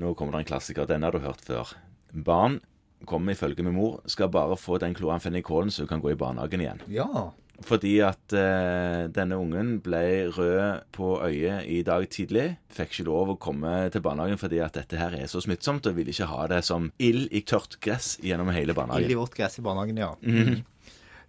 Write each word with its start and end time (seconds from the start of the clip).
Nå 0.00 0.14
kommer 0.16 0.38
det 0.38 0.44
en 0.44 0.50
klassiker. 0.54 0.88
Denne 0.88 1.08
har 1.08 1.16
du 1.16 1.24
hørt 1.24 1.42
før. 1.44 1.74
Barn 2.12 2.60
kommer 3.08 3.36
ifølge 3.36 3.64
min 3.64 3.76
mor, 3.76 4.00
skal 4.10 4.28
bare 4.32 4.56
få 4.60 4.78
den 4.80 4.96
kloamfenikolen 4.96 5.72
så 5.72 5.84
hun 5.84 5.92
kan 5.94 6.02
gå 6.02 6.12
i 6.12 6.18
barnehagen 6.20 6.60
igjen. 6.64 6.82
Ja. 6.92 7.30
Fordi 7.64 7.98
at 8.04 8.32
eh, 8.36 9.06
denne 9.12 9.36
ungen 9.36 9.74
ble 9.84 10.30
rød 10.32 10.86
på 10.96 11.10
øyet 11.26 11.66
i 11.68 11.82
dag 11.84 12.06
tidlig. 12.12 12.46
Fikk 12.72 12.94
ikke 12.94 13.08
lov 13.10 13.34
å 13.34 13.38
komme 13.40 13.74
til 13.92 14.04
barnehagen 14.04 14.40
fordi 14.40 14.62
at 14.64 14.78
dette 14.78 14.96
her 15.00 15.16
er 15.18 15.28
så 15.28 15.42
smittsomt, 15.44 15.88
og 15.88 15.98
ville 15.98 16.12
ikke 16.14 16.30
ha 16.30 16.46
det 16.52 16.62
som 16.68 16.88
ild 17.00 17.28
i 17.36 17.42
tørt 17.44 17.76
gress 17.84 18.14
gjennom 18.24 18.52
hele 18.56 18.76
barnehagen. 18.76 19.04
Ild 19.04 19.16
i 19.16 19.20
vårt 19.20 19.36
gress 19.36 19.60
i 19.60 19.64
barnehagen, 19.66 20.00
ja. 20.00 20.14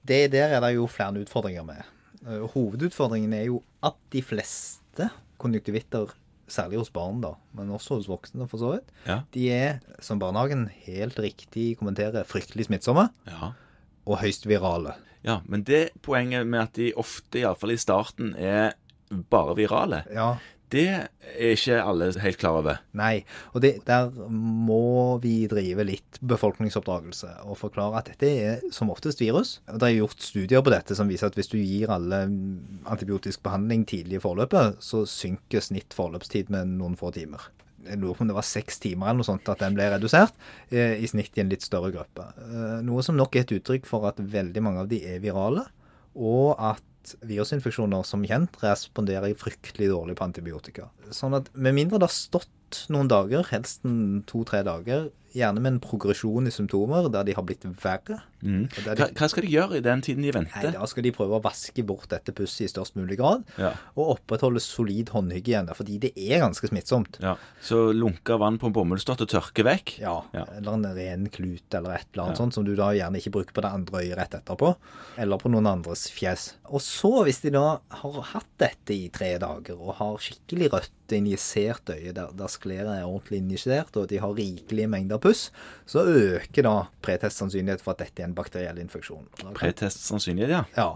Det 0.02 0.22
Der 0.34 0.56
er 0.56 0.64
det 0.64 0.76
jo 0.78 0.88
flere 0.90 1.20
utfordringer 1.22 1.68
med. 1.68 1.84
Eh, 2.24 2.48
Hovedutfordringen 2.56 3.36
er 3.36 3.50
jo 3.52 3.62
at 3.84 4.00
de 4.14 4.24
fleste 4.24 5.12
konjunktivitter, 5.42 6.16
særlig 6.52 6.78
hos 6.82 6.90
barn, 6.94 7.22
da, 7.24 7.34
men 7.58 7.70
også 7.74 7.96
hos 7.98 8.08
voksne 8.12 8.48
for 8.52 8.58
så 8.62 8.72
vidt, 8.76 8.92
Ja. 9.08 9.22
de 9.34 9.48
er, 9.52 9.80
som 10.00 10.20
barnehagen 10.20 10.68
helt 10.86 11.18
riktig 11.20 11.78
kommenterer, 11.80 12.24
fryktelig 12.28 12.66
smittsomme 12.70 13.10
Ja. 13.28 13.52
og 14.06 14.18
høyst 14.22 14.46
virale. 14.48 14.94
ja, 15.24 15.40
men 15.46 15.64
det 15.64 15.90
poenget 16.02 16.48
med 16.48 16.60
at 16.60 16.74
de 16.76 16.94
ofte, 16.98 17.40
iallfall 17.40 17.72
i 17.72 17.78
starten, 17.78 18.36
er 18.38 18.74
bare 19.30 19.56
virale, 19.56 20.04
Ja, 20.12 20.36
det 20.72 20.86
er 20.88 21.54
ikke 21.54 21.78
alle 21.84 22.10
helt 22.24 22.40
klar 22.40 22.60
over. 22.62 22.80
Nei, 22.98 23.24
og 23.52 23.64
det, 23.64 23.74
der 23.88 24.12
må 24.32 25.18
vi 25.24 25.48
drive 25.52 25.86
litt 25.88 26.20
befolkningsoppdragelse 26.24 27.34
og 27.44 27.60
forklare 27.60 28.00
at 28.00 28.12
dette 28.14 28.30
er 28.32 28.62
som 28.74 28.92
oftest 28.94 29.22
virus. 29.24 29.58
Det 29.68 29.90
er 29.90 29.98
gjort 29.98 30.24
studier 30.24 30.64
på 30.64 30.74
dette 30.74 30.96
som 30.98 31.12
viser 31.12 31.28
at 31.28 31.40
hvis 31.40 31.52
du 31.52 31.58
gir 31.60 31.92
alle 31.92 32.24
antibiotisk 32.90 33.44
behandling 33.44 33.84
tidlig 33.90 34.20
i 34.20 34.24
forløpet, 34.24 34.80
så 34.84 35.04
synker 35.10 35.64
snitt 35.66 35.96
forløpstid 35.98 36.52
med 36.54 36.78
noen 36.78 36.96
få 37.00 37.12
timer. 37.16 37.50
Jeg 37.82 37.98
lurer 37.98 38.14
på 38.18 38.26
om 38.26 38.30
det 38.30 38.38
var 38.38 38.46
seks 38.46 38.78
timer 38.84 39.10
eller 39.10 39.24
noe 39.24 39.28
sånt 39.28 39.50
at 39.50 39.62
den 39.64 39.76
ble 39.78 39.88
redusert, 39.90 40.36
eh, 40.70 41.00
i 41.02 41.08
snitt 41.10 41.38
i 41.38 41.42
en 41.44 41.50
litt 41.50 41.66
større 41.66 41.90
gruppe. 41.94 42.28
Eh, 42.38 42.80
Noe 42.86 43.02
som 43.06 43.18
nok 43.18 43.36
er 43.36 43.46
et 43.46 43.56
uttrykk 43.58 43.90
for 43.90 44.06
at 44.10 44.22
veldig 44.22 44.62
mange 44.64 44.84
av 44.84 44.92
de 44.92 45.02
er 45.02 45.22
virale, 45.24 45.66
og 46.14 46.54
at 46.62 46.84
virusinfeksjoner 47.26 48.04
som 48.08 48.24
kjent 48.28 48.58
responderer 48.64 49.34
fryktelig 49.40 49.90
dårlig 49.92 50.18
på 50.20 50.28
antibiotika. 50.28 50.90
Sånn 51.12 51.36
at 51.38 51.50
med 51.56 51.76
mindre 51.78 52.00
det 52.00 52.10
har 52.10 52.16
stått 52.16 52.86
noen 52.90 53.10
dager, 53.12 53.44
helst 53.52 53.84
to-tre 54.32 54.64
dager, 54.64 55.10
gjerne 55.36 55.62
med 55.64 55.74
en 55.74 55.80
progresjon 55.84 56.48
i 56.48 56.52
symptomer 56.52 57.06
der 57.12 57.24
de 57.28 57.34
har 57.38 57.44
blitt 57.48 57.64
verre 57.84 58.22
Mm. 58.42 58.64
De, 58.74 59.06
hva 59.20 59.28
skal 59.30 59.44
de 59.46 59.52
gjøre 59.54 59.78
i 59.78 59.84
den 59.86 60.00
tiden 60.02 60.24
de 60.26 60.32
venter? 60.34 60.64
Nei. 60.72 60.72
Da 60.74 60.88
skal 60.90 61.04
de 61.06 61.12
prøve 61.14 61.38
å 61.38 61.44
vaske 61.44 61.84
bort 61.86 62.08
dette 62.10 62.34
pusset 62.34 62.64
i 62.66 62.70
størst 62.72 62.96
mulig 62.98 63.20
grad, 63.20 63.44
Ja. 63.56 63.76
og 63.96 64.18
opprettholde 64.18 64.58
solid 64.60 65.12
håndhygiene, 65.14 65.76
fordi 65.78 66.00
det 66.00 66.12
er 66.18 66.40
ganske 66.42 66.66
smittsomt. 66.68 67.20
Ja. 67.22 67.36
Så 67.62 67.94
lunka 67.94 68.40
vann 68.40 68.58
på 68.58 68.66
en 68.66 68.74
bomullsdott 68.74 69.22
og 69.22 69.30
tørke 69.30 69.62
vekk? 69.64 70.00
Ja, 70.00 70.24
Ja. 70.34 70.46
eller 70.58 70.74
en 70.74 70.86
ren 70.96 71.30
klut 71.30 71.72
eller 71.72 71.92
et 71.94 72.08
eller 72.16 72.24
annet 72.30 72.38
sånt 72.38 72.54
som 72.56 72.66
du 72.66 72.76
da 72.76 72.90
gjerne 72.94 73.22
ikke 73.22 73.30
bruker 73.32 73.54
på 73.54 73.62
det 73.62 73.72
andre 73.72 74.02
øyet 74.02 74.18
rett 74.18 74.32
etterpå, 74.42 74.76
eller 75.20 75.38
på 75.38 75.52
noen 75.52 75.68
andres 75.68 76.10
fjes. 76.10 76.56
Og 76.66 76.82
så, 76.92 77.12
hvis 77.28 77.40
de 77.44 77.52
da 77.56 77.66
har 78.02 78.18
hatt 78.34 78.50
dette 78.62 78.96
i 78.96 79.06
tre 79.14 79.34
dager 79.42 79.80
og 79.80 79.94
har 80.00 80.18
skikkelig 80.24 80.72
rødt 80.74 81.16
injisert 81.16 81.92
øye, 81.94 82.12
der, 82.16 82.32
der 82.40 82.52
skleret 82.52 82.92
er 82.98 83.06
ordentlig 83.08 83.40
injisert, 83.44 83.96
og 84.00 84.10
de 84.12 84.20
har 84.24 84.34
rikelige 84.38 84.90
mengder 84.92 85.22
puss, 85.24 85.48
så 85.90 86.04
øker 86.08 86.68
da 86.68 86.76
pretestsannsynlighet 87.06 87.84
for 87.84 87.96
at 87.96 88.04
dette 88.06 88.24
er 88.24 88.30
en 88.30 88.36
bakteriell 88.38 88.80
infeksjon. 88.84 89.28
Kan- 89.40 89.56
Pretest 89.58 90.04
sannsynlighet, 90.08 90.52
ja. 90.58 90.64
ja. 90.78 90.92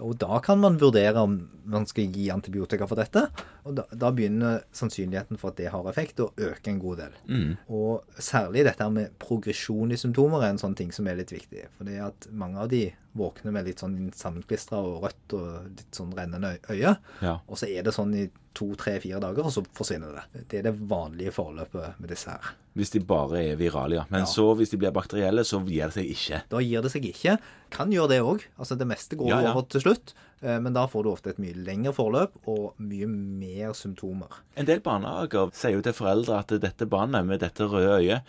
Og 0.00 0.14
da 0.18 0.38
kan 0.42 0.56
man 0.58 0.78
vurdere 0.80 1.20
om 1.20 1.34
man 1.70 1.84
skal 1.86 2.06
gi 2.14 2.30
antibiotika 2.32 2.86
for 2.88 2.96
dette. 2.98 3.26
Og 3.68 3.74
da, 3.76 3.84
da 3.92 4.08
begynner 4.16 4.62
sannsynligheten 4.74 5.36
for 5.38 5.52
at 5.52 5.58
det 5.60 5.68
har 5.70 5.84
effekt, 5.90 6.22
å 6.24 6.30
øke 6.40 6.72
en 6.72 6.80
god 6.80 7.02
del. 7.02 7.18
Mm. 7.28 7.50
Og 7.68 8.16
særlig 8.24 8.64
dette 8.66 8.88
med 8.94 9.12
progresjon 9.20 9.92
i 9.92 9.98
symptomer 10.00 10.46
er 10.46 10.54
en 10.54 10.62
sånn 10.62 10.74
ting 10.78 10.90
som 10.96 11.06
er 11.12 11.20
litt 11.20 11.34
viktig. 11.34 11.66
For 11.76 11.84
det 11.86 12.00
at 12.08 12.30
mange 12.32 12.62
av 12.64 12.70
de 12.72 12.86
våkner 13.16 13.50
med 13.52 13.66
litt 13.66 13.80
sånn 13.82 13.96
sammenklistra 14.14 14.78
og 14.78 15.02
rødt 15.04 15.34
og 15.34 15.64
litt 15.76 15.96
sånn 15.96 16.12
rennende 16.14 16.58
øye. 16.70 16.96
Ja. 17.22 17.38
Og 17.48 17.58
så 17.58 17.66
er 17.68 17.82
det 17.82 17.94
sånn 17.96 18.14
i 18.14 18.28
to, 18.54 18.72
tre, 18.78 18.96
fire 19.02 19.20
dager, 19.22 19.46
og 19.46 19.52
så 19.54 19.62
forsvinner 19.74 20.14
det. 20.16 20.44
Det 20.50 20.58
er 20.58 20.62
det 20.68 20.72
vanlige 20.90 21.32
forløpet 21.34 21.98
med 22.02 22.10
disse 22.10 22.30
her. 22.30 22.52
Hvis 22.78 22.90
de 22.94 23.00
bare 23.06 23.40
er 23.52 23.56
virale, 23.58 23.94
ja. 24.00 24.04
Men 24.10 24.20
Ja. 24.24 24.26
så, 24.26 24.54
hvis 24.58 24.70
de 24.70 24.76
blir 24.78 24.92
bakterielle, 24.94 25.42
så 25.46 25.58
gir 25.66 25.86
det 25.90 25.94
seg 25.94 26.10
ikke. 26.10 26.42
Da 26.50 26.58
gir 26.62 26.82
det 26.82 26.90
seg 26.92 27.04
ikke. 27.06 27.38
Kan 27.70 27.90
gjøre 27.90 28.08
det 28.08 28.20
òg. 28.22 28.42
Altså 28.58 28.76
det 28.78 28.86
meste 28.90 29.16
går 29.18 29.28
Ja, 29.28 29.52
over 29.54 29.62
til 29.68 29.80
slutt. 29.80 30.14
eh, 30.42 30.58
Men 30.60 30.72
da 30.72 30.86
får 30.86 31.02
du 31.04 31.10
ofte 31.10 31.30
et 31.30 31.38
mye 31.38 31.54
lengre 31.54 31.92
forløp 31.92 32.32
og 32.46 32.74
mye 32.78 33.06
mer 33.08 33.72
symptomer. 33.72 34.28
En 34.56 34.66
del 34.66 34.80
barnehager 34.80 35.50
sier 35.52 35.72
jo 35.74 35.82
til 35.82 35.92
foreldre 35.92 36.38
at 36.38 36.48
dette 36.60 36.86
barnet 36.88 37.26
med 37.26 37.40
dette 37.40 37.60
røde 37.68 38.00
øyet 38.02 38.22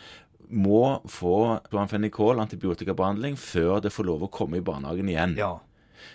må 0.52 1.02
få 1.10 1.60
planfenikol, 1.72 2.40
antibiotikabehandling, 2.44 3.38
før 3.40 3.82
det 3.82 3.92
får 3.96 4.08
lov 4.08 4.24
å 4.28 4.32
komme 4.32 4.60
i 4.60 4.66
barnehagen 4.66 5.10
igjen. 5.12 5.36
Ja. 5.40 5.56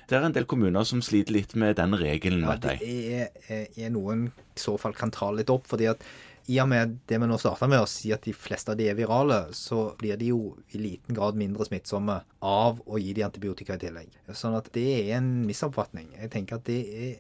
Det 0.07 0.17
er 0.19 0.25
en 0.27 0.35
del 0.35 0.47
kommuner 0.51 0.85
som 0.87 1.01
sliter 1.03 1.33
litt 1.37 1.55
med 1.59 1.77
den 1.79 1.95
regelen, 1.99 2.43
Ja, 2.43 2.55
vet 2.57 2.63
det 2.63 2.79
jeg. 2.81 3.29
er, 3.49 3.69
er 3.77 3.91
noen 3.95 4.27
en 4.27 4.33
i 4.57 4.59
så 4.63 4.77
fall 4.81 4.95
kan 4.99 5.11
ta 5.15 5.31
litt 5.35 5.51
opp. 5.51 5.67
fordi 5.71 5.87
at 5.91 6.03
i 6.49 6.61
og 6.63 6.69
med 6.71 6.99
det 7.11 7.19
vi 7.19 7.27
nå 7.27 7.37
starta 7.43 7.67
med 7.67 7.81
å 7.83 7.89
si 7.91 8.13
at 8.15 8.23
de 8.23 8.33
fleste 8.33 8.71
av 8.71 8.77
de 8.79 8.87
er 8.89 8.95
virale, 8.95 9.49
så 9.55 9.97
blir 9.99 10.17
de 10.19 10.29
jo 10.31 10.57
i 10.75 10.79
liten 10.79 11.15
grad 11.15 11.35
mindre 11.35 11.67
smittsomme 11.67 12.21
av 12.43 12.79
å 12.87 13.01
gi 13.03 13.13
de 13.19 13.25
antibiotika 13.27 13.75
i 13.75 13.83
tillegg. 13.83 14.13
Sånn 14.31 14.55
at 14.55 14.71
det 14.75 14.85
er 15.01 15.17
en 15.19 15.31
misoppfatning. 15.47 16.13
Jeg 16.21 16.31
tenker 16.31 16.61
at 16.61 16.65
det 16.69 16.81
er 16.87 17.17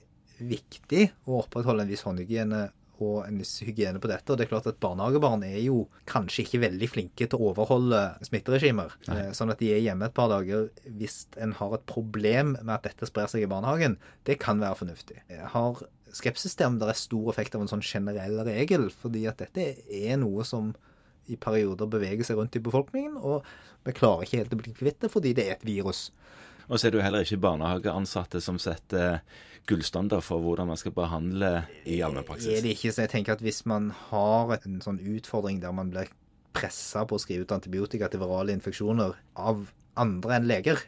viktig 0.46 1.08
å 1.26 1.40
opprettholde 1.42 1.82
en 1.86 1.90
viss 1.90 2.04
håndhygiene 2.06 2.68
og 3.02 3.26
en 3.26 3.40
viss 3.40 3.58
hygiene 3.66 4.00
på 4.02 4.10
dette. 4.10 4.28
Og 4.32 4.38
det 4.38 4.46
er 4.46 4.52
klart 4.52 4.68
at 4.70 4.78
barnehagebarn 4.82 5.44
er 5.46 5.58
jo 5.60 5.84
kanskje 6.08 6.44
ikke 6.44 6.62
veldig 6.64 6.88
flinke 6.92 7.28
til 7.28 7.38
å 7.38 7.50
overholde 7.50 8.00
smitteregimer. 8.26 8.96
Nei. 9.10 9.28
Sånn 9.36 9.52
at 9.52 9.60
de 9.62 9.72
er 9.74 9.84
hjemme 9.84 10.08
et 10.08 10.16
par 10.16 10.30
dager 10.32 10.70
hvis 10.98 11.24
en 11.42 11.54
har 11.58 11.76
et 11.76 11.86
problem 11.90 12.56
med 12.56 12.74
at 12.78 12.88
dette 12.88 13.10
sprer 13.10 13.30
seg 13.32 13.44
i 13.44 13.50
barnehagen. 13.50 13.98
Det 14.28 14.38
kan 14.42 14.62
være 14.62 14.80
fornuftig. 14.82 15.20
Jeg 15.32 15.52
har 15.52 15.84
skepsis 16.16 16.56
til 16.56 16.70
om 16.70 16.80
det 16.80 16.90
er 16.90 16.98
stor 16.98 17.30
effekt 17.32 17.56
av 17.56 17.64
en 17.64 17.70
sånn 17.70 17.84
generell 17.84 18.40
regel, 18.46 18.88
fordi 19.02 19.26
at 19.28 19.42
dette 19.42 19.72
er 19.84 20.20
noe 20.22 20.46
som 20.48 20.72
i 21.26 21.36
perioder 21.40 21.88
beveger 21.90 22.26
seg 22.26 22.38
rundt 22.38 22.56
i 22.56 22.62
befolkningen, 22.62 23.16
og 23.18 23.46
vi 23.86 23.94
klarer 23.96 24.24
ikke 24.24 24.40
helt 24.40 24.54
å 24.54 24.60
bli 24.60 24.74
kvitt 24.76 25.00
det 25.02 25.10
fordi 25.12 25.32
det 25.36 25.46
er 25.46 25.56
et 25.56 25.66
virus. 25.66 26.08
Og 26.66 26.78
så 26.78 26.88
er 26.88 26.94
det 26.94 27.00
jo 27.00 27.04
heller 27.06 27.26
ikke 27.26 27.40
barnehageansatte 27.42 28.40
som 28.42 28.58
setter 28.62 29.20
gullstandard 29.66 30.24
for 30.26 30.42
hvordan 30.42 30.70
man 30.70 30.78
skal 30.78 30.94
behandle 30.94 31.50
i 31.86 32.00
Er 32.02 32.62
det 32.62 32.76
ikke, 32.76 32.92
så 32.94 33.04
jeg 33.04 33.12
tenker 33.14 33.36
at 33.36 33.42
hvis 33.44 33.64
man 33.66 33.90
har 34.10 34.56
en 34.58 34.80
sånn 34.82 35.00
utfordring 35.02 35.60
der 35.62 35.74
man 35.74 35.90
blir 35.94 36.10
pressa 36.56 37.04
på 37.06 37.18
å 37.18 37.22
skrive 37.22 37.46
ut 37.46 37.54
antibiotika 37.54 38.08
til 38.10 38.22
virale 38.22 38.54
infeksjoner 38.56 39.16
av 39.36 39.66
andre 40.00 40.38
enn 40.38 40.48
leger, 40.48 40.80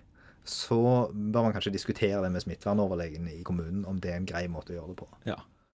så 0.49 0.81
bør 1.13 1.49
man 1.49 1.55
kanskje 1.55 1.75
diskutere 1.75 2.23
det 2.25 2.33
med 2.33 2.45
smittevernoverlegen 2.45 3.29
i 3.31 3.43
kommunen, 3.45 3.85
om 3.89 3.99
det 4.01 4.15
er 4.15 4.21
en 4.23 4.29
grei 4.29 4.47
måte 4.51 4.73
å 4.73 4.79
gjøre 4.79 4.95
det 4.95 5.01
på. 5.03 5.09
Ja. 5.29 5.39